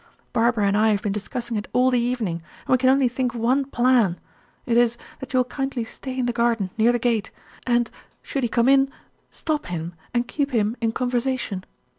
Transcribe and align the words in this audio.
Barbara 0.33 0.65
and 0.65 0.75
I 0.75 0.89
have 0.89 1.03
been 1.03 1.11
discussing 1.11 1.57
it 1.57 1.67
all 1.73 1.91
the 1.91 1.99
evening, 1.99 2.41
and 2.65 2.69
we 2.71 2.79
can 2.79 2.89
only 2.89 3.07
think 3.07 3.35
of 3.35 3.39
one 3.39 3.65
plan; 3.65 4.19
it 4.65 4.75
is, 4.75 4.97
that 5.19 5.31
you 5.31 5.37
will 5.37 5.43
kindly 5.43 5.83
stay 5.83 6.17
in 6.17 6.25
the 6.25 6.33
garden, 6.33 6.71
near 6.75 6.91
the 6.91 6.97
gate; 6.97 7.29
and, 7.67 7.91
should 8.23 8.41
he 8.41 8.49
come 8.49 8.67
in, 8.67 8.89
stop 9.29 9.67
him, 9.67 9.93
and 10.11 10.27
keep 10.27 10.49
him 10.49 10.75
in 10.81 10.91
conversation. 10.91 11.65